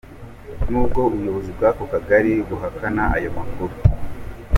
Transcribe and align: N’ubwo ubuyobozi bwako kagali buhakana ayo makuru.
N’ubwo 0.69 0.99
ubuyobozi 1.07 1.49
bwako 1.57 1.83
kagali 1.93 2.31
buhakana 2.47 3.03
ayo 3.17 3.29
makuru. 3.37 3.75